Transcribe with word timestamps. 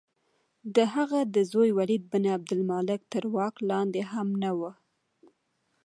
د 0.75 0.77
هغه 0.95 1.19
د 1.33 1.37
زوی 1.51 1.69
ولید 1.79 2.03
بن 2.11 2.23
عبدالملک 2.35 3.01
تر 3.13 3.23
واک 3.35 3.55
لاندې 3.69 4.01
هم 4.11 4.27
نه 4.43 4.51
وه. 4.59 4.71